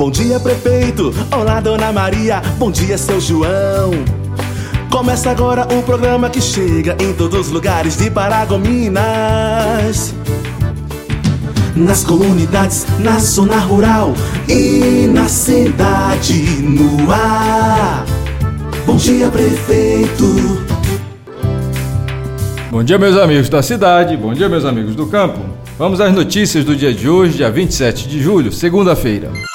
Bom 0.00 0.10
dia, 0.10 0.40
prefeito. 0.40 1.12
Olá, 1.30 1.60
dona 1.60 1.92
Maria. 1.92 2.40
Bom 2.58 2.70
dia, 2.70 2.96
seu 2.96 3.20
João. 3.20 3.90
Começa 4.90 5.30
agora 5.30 5.68
o 5.74 5.82
programa 5.82 6.30
que 6.30 6.40
chega 6.40 6.96
em 6.98 7.12
todos 7.12 7.48
os 7.48 7.52
lugares 7.52 7.98
de 7.98 8.10
Paragominas. 8.10 10.14
Nas 11.76 12.02
comunidades, 12.02 12.86
na 12.98 13.18
zona 13.18 13.58
rural 13.58 14.14
e 14.48 15.06
na 15.06 15.28
cidade, 15.28 16.62
no 16.62 17.12
ar. 17.12 18.06
Bom 18.86 18.96
dia, 18.96 19.28
prefeito. 19.28 20.64
Bom 22.70 22.82
dia, 22.82 22.98
meus 22.98 23.18
amigos 23.18 23.50
da 23.50 23.62
cidade. 23.62 24.16
Bom 24.16 24.32
dia, 24.32 24.48
meus 24.48 24.64
amigos 24.64 24.96
do 24.96 25.06
campo. 25.08 25.40
Vamos 25.78 26.00
às 26.00 26.14
notícias 26.14 26.64
do 26.64 26.74
dia 26.74 26.94
de 26.94 27.06
hoje, 27.06 27.36
dia 27.36 27.50
27 27.50 28.08
de 28.08 28.22
julho, 28.22 28.50
segunda-feira. 28.50 29.49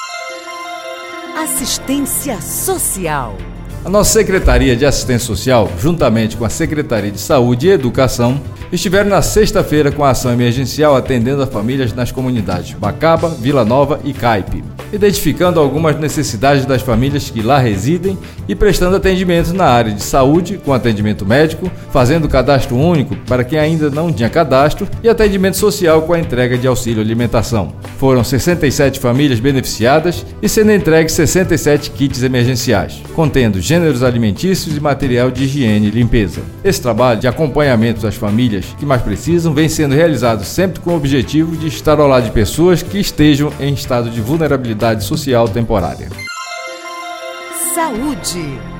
Assistência 1.36 2.40
Social. 2.40 3.36
A 3.86 3.88
nossa 3.88 4.14
Secretaria 4.14 4.74
de 4.74 4.84
Assistência 4.84 5.28
Social, 5.28 5.70
juntamente 5.80 6.36
com 6.36 6.44
a 6.44 6.48
Secretaria 6.48 7.12
de 7.12 7.20
Saúde 7.20 7.68
e 7.68 7.70
Educação, 7.70 8.40
estiveram 8.72 9.08
na 9.08 9.22
sexta-feira 9.22 9.92
com 9.92 10.04
a 10.04 10.10
ação 10.10 10.32
emergencial 10.32 10.96
atendendo 10.96 11.40
a 11.40 11.46
famílias 11.46 11.92
nas 11.92 12.10
comunidades 12.10 12.72
Bacaba, 12.72 13.28
Vila 13.28 13.64
Nova 13.64 14.00
e 14.02 14.12
Caipe, 14.12 14.64
identificando 14.92 15.60
algumas 15.60 15.96
necessidades 15.98 16.66
das 16.66 16.82
famílias 16.82 17.30
que 17.30 17.42
lá 17.42 17.58
residem 17.58 18.18
e 18.48 18.54
prestando 18.54 18.96
atendimento 18.96 19.52
na 19.52 19.66
área 19.66 19.92
de 19.92 20.02
saúde, 20.02 20.60
com 20.64 20.72
atendimento 20.72 21.24
médico, 21.24 21.70
fazendo 21.92 22.28
cadastro 22.28 22.76
único 22.76 23.14
para 23.26 23.44
quem 23.44 23.58
ainda 23.58 23.88
não 23.88 24.12
tinha 24.12 24.28
cadastro 24.28 24.88
e 25.02 25.08
atendimento 25.08 25.56
social 25.56 26.02
com 26.02 26.12
a 26.12 26.18
entrega 26.18 26.58
de 26.58 26.66
auxílio 26.66 27.00
alimentação. 27.00 27.72
Foram 27.98 28.22
67 28.22 29.00
famílias 29.00 29.40
beneficiadas 29.40 30.26
e 30.42 30.48
sendo 30.48 30.72
entregues 30.72 31.12
67 31.12 31.90
kits 31.92 32.22
emergenciais, 32.22 33.00
contendo 33.14 33.60
gêneros 33.76 34.02
alimentícios 34.02 34.74
e 34.74 34.80
material 34.80 35.30
de 35.30 35.44
higiene 35.44 35.88
e 35.88 35.90
limpeza. 35.90 36.40
Esse 36.64 36.80
trabalho 36.80 37.20
de 37.20 37.28
acompanhamento 37.28 38.00
das 38.00 38.14
famílias 38.14 38.64
que 38.78 38.86
mais 38.86 39.02
precisam 39.02 39.52
vem 39.52 39.68
sendo 39.68 39.94
realizado 39.94 40.44
sempre 40.44 40.80
com 40.80 40.92
o 40.92 40.96
objetivo 40.96 41.54
de 41.56 41.66
estar 41.66 42.00
ao 42.00 42.08
lado 42.08 42.24
de 42.24 42.30
pessoas 42.30 42.82
que 42.82 42.98
estejam 42.98 43.52
em 43.60 43.74
estado 43.74 44.08
de 44.08 44.20
vulnerabilidade 44.20 45.04
social 45.04 45.46
temporária. 45.48 46.08
Saúde. 47.74 48.75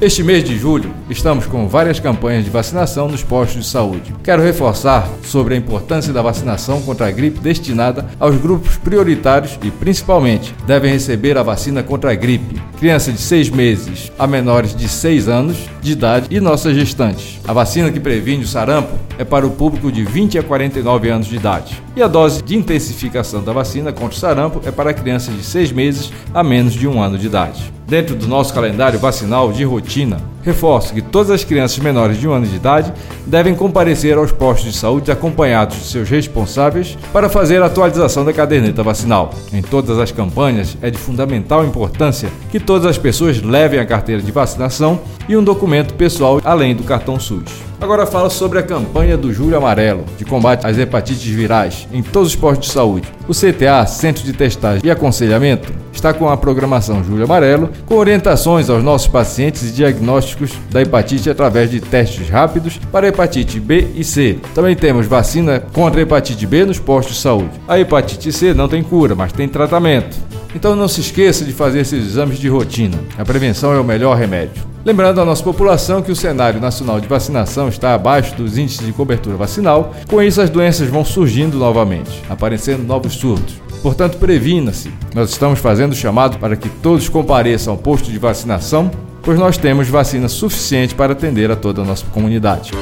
Este 0.00 0.22
mês 0.22 0.44
de 0.44 0.56
julho, 0.56 0.94
estamos 1.10 1.44
com 1.46 1.66
várias 1.66 1.98
campanhas 1.98 2.44
de 2.44 2.50
vacinação 2.50 3.08
nos 3.08 3.24
postos 3.24 3.64
de 3.64 3.68
saúde. 3.68 4.14
Quero 4.22 4.40
reforçar 4.40 5.10
sobre 5.24 5.54
a 5.54 5.56
importância 5.56 6.12
da 6.12 6.22
vacinação 6.22 6.80
contra 6.82 7.08
a 7.08 7.10
gripe 7.10 7.40
destinada 7.40 8.06
aos 8.20 8.36
grupos 8.36 8.76
prioritários 8.76 9.58
e, 9.60 9.72
principalmente, 9.72 10.54
devem 10.68 10.92
receber 10.92 11.36
a 11.36 11.42
vacina 11.42 11.82
contra 11.82 12.12
a 12.12 12.14
gripe. 12.14 12.62
Crianças 12.78 13.12
de 13.12 13.20
6 13.20 13.50
meses 13.50 14.12
a 14.16 14.24
menores 14.24 14.72
de 14.72 14.88
6 14.88 15.26
anos 15.26 15.56
de 15.82 15.90
idade 15.90 16.28
e 16.30 16.38
nossas 16.38 16.76
gestantes. 16.76 17.40
A 17.48 17.52
vacina 17.52 17.90
que 17.90 17.98
previne 17.98 18.44
o 18.44 18.46
sarampo 18.46 19.07
é 19.18 19.24
para 19.24 19.46
o 19.46 19.50
público 19.50 19.90
de 19.92 20.04
20 20.04 20.38
a 20.38 20.42
49 20.42 21.10
anos 21.10 21.26
de 21.26 21.36
idade. 21.36 21.82
E 21.96 22.02
a 22.02 22.06
dose 22.06 22.42
de 22.42 22.56
intensificação 22.56 23.42
da 23.42 23.52
vacina 23.52 23.92
contra 23.92 24.16
o 24.16 24.18
sarampo 24.18 24.62
é 24.64 24.70
para 24.70 24.94
crianças 24.94 25.34
de 25.34 25.42
6 25.42 25.72
meses 25.72 26.12
a 26.32 26.42
menos 26.42 26.72
de 26.72 26.86
um 26.86 27.02
ano 27.02 27.18
de 27.18 27.26
idade. 27.26 27.72
Dentro 27.88 28.14
do 28.14 28.28
nosso 28.28 28.52
calendário 28.52 28.98
vacinal 28.98 29.50
de 29.50 29.64
rotina, 29.64 30.18
reforço 30.42 30.92
que 30.92 31.00
todas 31.00 31.30
as 31.30 31.42
crianças 31.42 31.78
menores 31.78 32.20
de 32.20 32.28
um 32.28 32.32
ano 32.32 32.46
de 32.46 32.54
idade 32.54 32.92
devem 33.26 33.54
comparecer 33.54 34.16
aos 34.18 34.30
postos 34.30 34.72
de 34.72 34.78
saúde 34.78 35.10
acompanhados 35.10 35.76
de 35.78 35.84
seus 35.84 36.08
responsáveis 36.08 36.98
para 37.14 37.30
fazer 37.30 37.62
a 37.62 37.66
atualização 37.66 38.26
da 38.26 38.32
caderneta 38.32 38.82
vacinal. 38.82 39.32
Em 39.52 39.62
todas 39.62 39.98
as 39.98 40.12
campanhas, 40.12 40.76
é 40.82 40.90
de 40.90 40.98
fundamental 40.98 41.64
importância 41.64 42.28
que 42.50 42.60
todas 42.60 42.86
as 42.86 42.98
pessoas 42.98 43.42
levem 43.42 43.80
a 43.80 43.86
carteira 43.86 44.20
de 44.20 44.30
vacinação 44.30 45.00
e 45.26 45.34
um 45.34 45.42
documento 45.42 45.94
pessoal 45.94 46.42
além 46.44 46.76
do 46.76 46.84
cartão 46.84 47.18
SUS. 47.18 47.67
Agora 47.80 48.04
falo 48.06 48.28
sobre 48.28 48.58
a 48.58 48.62
campanha 48.62 49.16
do 49.16 49.32
Julho 49.32 49.56
Amarelo, 49.56 50.04
de 50.16 50.24
combate 50.24 50.66
às 50.66 50.76
hepatites 50.76 51.22
virais, 51.22 51.86
em 51.92 52.02
todos 52.02 52.30
os 52.30 52.36
postos 52.36 52.66
de 52.66 52.74
saúde. 52.74 53.06
O 53.28 53.32
CTA, 53.32 53.86
Centro 53.86 54.24
de 54.24 54.32
Testagem 54.32 54.82
e 54.84 54.90
Aconselhamento, 54.90 55.72
está 55.92 56.12
com 56.12 56.28
a 56.28 56.36
programação 56.36 57.04
Julho 57.04 57.22
Amarelo, 57.22 57.70
com 57.86 57.94
orientações 57.94 58.68
aos 58.68 58.82
nossos 58.82 59.06
pacientes 59.06 59.62
e 59.62 59.72
diagnósticos 59.72 60.50
da 60.72 60.82
hepatite 60.82 61.30
através 61.30 61.70
de 61.70 61.80
testes 61.80 62.28
rápidos 62.28 62.80
para 62.90 63.06
hepatite 63.06 63.60
B 63.60 63.86
e 63.94 64.02
C. 64.02 64.40
Também 64.56 64.74
temos 64.74 65.06
vacina 65.06 65.60
contra 65.72 66.00
a 66.00 66.02
hepatite 66.02 66.46
B 66.48 66.64
nos 66.64 66.80
postos 66.80 67.14
de 67.14 67.22
saúde. 67.22 67.60
A 67.68 67.78
hepatite 67.78 68.32
C 68.32 68.52
não 68.52 68.66
tem 68.66 68.82
cura, 68.82 69.14
mas 69.14 69.32
tem 69.32 69.46
tratamento. 69.48 70.16
Então 70.52 70.74
não 70.74 70.88
se 70.88 71.00
esqueça 71.00 71.44
de 71.44 71.52
fazer 71.52 71.80
esses 71.80 72.04
exames 72.04 72.38
de 72.40 72.48
rotina. 72.48 72.98
A 73.16 73.24
prevenção 73.24 73.72
é 73.72 73.78
o 73.78 73.84
melhor 73.84 74.16
remédio. 74.16 74.66
Lembrando 74.88 75.20
à 75.20 75.24
nossa 75.26 75.44
população 75.44 76.00
que 76.00 76.10
o 76.10 76.16
cenário 76.16 76.62
nacional 76.62 76.98
de 76.98 77.06
vacinação 77.06 77.68
está 77.68 77.92
abaixo 77.92 78.34
dos 78.34 78.56
índices 78.56 78.86
de 78.86 78.90
cobertura 78.90 79.36
vacinal, 79.36 79.92
com 80.08 80.22
isso 80.22 80.40
as 80.40 80.48
doenças 80.48 80.88
vão 80.88 81.04
surgindo 81.04 81.58
novamente, 81.58 82.22
aparecendo 82.26 82.84
novos 82.84 83.12
surtos. 83.12 83.56
Portanto, 83.82 84.16
previna-se. 84.16 84.90
Nós 85.14 85.28
estamos 85.28 85.58
fazendo 85.58 85.92
o 85.92 85.94
chamado 85.94 86.38
para 86.38 86.56
que 86.56 86.70
todos 86.70 87.06
compareçam 87.06 87.74
ao 87.74 87.78
posto 87.78 88.10
de 88.10 88.18
vacinação, 88.18 88.90
pois 89.22 89.38
nós 89.38 89.58
temos 89.58 89.88
vacina 89.88 90.26
suficiente 90.26 90.94
para 90.94 91.12
atender 91.12 91.50
a 91.50 91.56
toda 91.56 91.82
a 91.82 91.84
nossa 91.84 92.06
comunidade. 92.06 92.72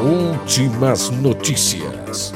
Últimas 0.00 1.10
notícias. 1.10 2.32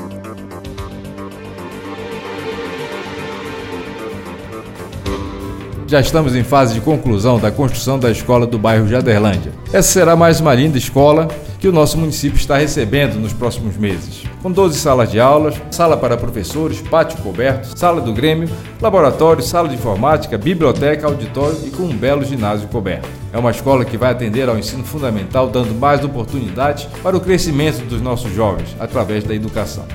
Já 5.89 6.01
estamos 6.01 6.35
em 6.35 6.43
fase 6.43 6.75
de 6.75 6.81
conclusão 6.81 7.39
da 7.39 7.51
construção 7.51 7.99
da 7.99 8.11
escola 8.11 8.47
do 8.47 8.59
bairro 8.59 8.89
Jaderlândia. 8.89 9.53
Essa 9.73 9.93
será 9.93 10.17
mais 10.17 10.41
uma 10.41 10.53
linda 10.53 10.77
escola 10.77 11.29
que 11.61 11.69
o 11.69 11.73
nosso 11.73 11.97
município 11.97 12.37
está 12.37 12.59
recebendo 12.59 13.21
nos 13.21 13.33
próximos 13.33 13.77
meses. 13.77 14.25
Com 14.43 14.51
12 14.51 14.79
salas 14.79 15.11
de 15.11 15.21
aulas, 15.21 15.55
sala 15.71 15.97
para 15.97 16.17
professores, 16.17 16.81
pátio 16.81 17.19
coberto, 17.23 17.79
sala 17.79 18.01
do 18.01 18.13
Grêmio, 18.13 18.49
laboratório, 18.81 19.43
sala 19.43 19.69
de 19.69 19.77
informática, 19.77 20.37
biblioteca, 20.37 21.07
auditório 21.07 21.59
e 21.65 21.71
com 21.71 21.85
um 21.85 21.97
belo 21.97 22.25
ginásio 22.25 22.69
coberto. 22.69 23.09
É 23.33 23.39
uma 23.39 23.51
escola 23.51 23.85
que 23.85 23.97
vai 23.97 24.11
atender 24.11 24.49
ao 24.49 24.59
ensino 24.59 24.85
fundamental, 24.85 25.49
dando 25.49 25.75
mais 25.75 26.05
oportunidades 26.05 26.85
para 27.03 27.17
o 27.17 27.21
crescimento 27.21 27.85
dos 27.87 28.01
nossos 28.01 28.35
jovens 28.35 28.77
através 28.81 29.25
da 29.25 29.35
educação 29.35 29.87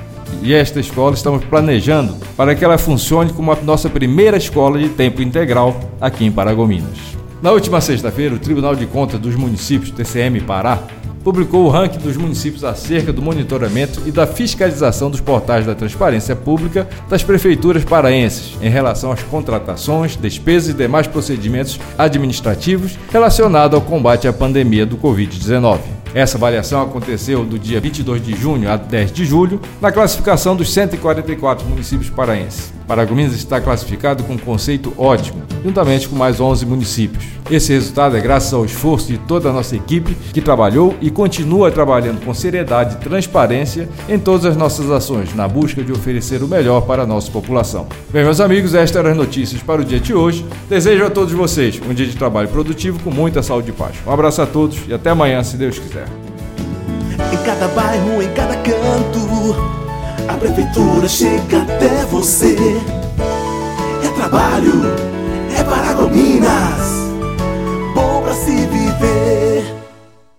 e 0.42 0.54
esta 0.54 0.80
escola 0.80 1.14
estamos 1.14 1.46
planejando 1.46 2.16
para 2.36 2.56
que 2.56 2.66
ela 2.66 2.78
funcione 2.78 3.32
como 3.34 3.52
a 3.52 3.56
nossa 3.56 3.90
primeira 3.90 4.38
escola 4.38 4.80
de 4.80 4.90
tempo 4.90 5.22
integral 5.22 5.80
aqui 6.00 6.26
em 6.26 6.32
Paragominas. 6.32 6.98
Na 7.42 7.52
última 7.52 7.82
sexta-feira, 7.82 8.36
o 8.36 8.40
Tribunal 8.40 8.76
de 8.76 8.86
Contas 8.86 9.20
dos 9.20 9.36
Municípios, 9.36 9.92
TCM 9.92 10.42
Pará, 10.42 10.80
publicou 11.24 11.66
o 11.66 11.70
ranking 11.70 12.00
dos 12.00 12.18
municípios 12.18 12.64
acerca 12.64 13.14
do 13.14 13.22
monitoramento 13.22 14.02
e 14.06 14.12
da 14.12 14.26
fiscalização 14.26 15.10
dos 15.10 15.22
portais 15.22 15.66
da 15.66 15.76
transparência 15.76 16.36
pública 16.36 16.88
das 17.10 17.24
prefeituras 17.24 17.84
paraenses 17.84 18.58
em 18.62 18.70
relação 18.70 19.12
às 19.12 19.22
contratações, 19.24 20.16
despesas 20.16 20.70
e 20.70 20.74
demais 20.74 21.08
procedimentos 21.08 21.80
administrativos 21.98 22.98
relacionados 23.12 23.76
ao 23.76 23.82
combate 23.82 24.28
à 24.28 24.34
pandemia 24.34 24.86
do 24.86 24.98
Covid-19. 24.98 26.01
Essa 26.14 26.38
avaliação 26.38 26.82
aconteceu 26.82 27.46
do 27.46 27.58
dia 27.58 27.80
22 27.80 28.24
de 28.24 28.36
junho 28.36 28.70
a 28.70 28.76
10 28.76 29.14
de 29.14 29.26
julho, 29.26 29.62
na 29.80 29.92
classificação 29.92 30.56
dos 30.56 30.72
144 30.74 31.66
municípios 31.66 32.10
paraenses. 32.10 32.74
Paragominas 32.86 33.34
está 33.34 33.62
classificado 33.62 34.24
com 34.24 34.38
conceito 34.38 34.94
ótimo, 34.98 35.41
juntamente 35.64 36.08
com 36.08 36.16
mais 36.16 36.40
11 36.40 36.66
municípios. 36.66 37.26
Esse 37.50 37.74
resultado 37.74 38.16
é 38.16 38.22
graças 38.22 38.54
ao 38.54 38.66
esforço 38.66 39.08
de 39.08 39.18
toda 39.18 39.50
a 39.50 39.54
nossa 39.54 39.76
equipe 39.76 40.16
que 40.34 40.42
trabalhou 40.42 40.96
e 41.02 41.10
continua 41.10 41.72
trabalhando 41.72 42.24
com 42.24 42.34
seriedade 42.34 42.96
e 42.96 43.00
transparência 43.00 43.90
em 44.08 44.18
todas 44.18 44.46
as 44.46 44.56
nossas 44.56 44.90
ações, 44.90 45.36
na 45.36 45.48
busca 45.48 45.84
de 45.84 45.92
oferecer 45.92 46.42
o 46.42 46.48
melhor 46.48 46.82
para 46.82 47.04
a 47.04 47.06
nossa 47.06 47.32
população. 47.32 47.88
Bem, 48.12 48.24
meus 48.24 48.40
amigos, 48.40 48.74
estas 48.74 48.98
eram 48.98 49.12
as 49.12 49.18
notícias 49.18 49.62
para 49.62 49.82
o 49.82 49.86
dia 49.86 50.00
de 50.00 50.14
hoje. 50.14 50.46
Desejo 50.70 51.06
a 51.06 51.10
todos 51.10 51.34
vocês 51.34 51.80
um 51.88 51.94
dia 51.94 52.06
de 52.06 52.16
trabalho 52.16 52.48
produtivo 52.48 53.00
com 53.00 53.12
muita 53.12 53.44
saúde 53.44 53.70
e 53.70 53.74
paz. 53.74 53.96
Um 54.06 54.12
abraço 54.12 54.42
a 54.42 54.46
todos 54.46 54.78
e 54.88 54.94
até 54.94 55.10
amanhã, 55.10 55.44
se 55.44 55.58
Deus 55.58 55.78
quiser. 55.78 56.08
Em 57.32 57.46
cada 57.46 57.68
bairro, 57.70 58.22
em 58.22 58.30
cada 58.34 58.56
canto 58.58 59.22
a 60.28 60.34
prefeitura 60.36 61.08
chega 61.08 61.62
até 61.62 62.06
você. 62.06 62.56
É 64.04 64.10
trabalho, 64.16 64.82
para 65.72 65.94
Gominas, 65.94 67.14
bom 67.96 68.22
pra 68.24 68.34
se 68.34 68.52
viver. 68.52 69.51